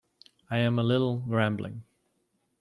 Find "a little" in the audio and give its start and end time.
0.79-1.19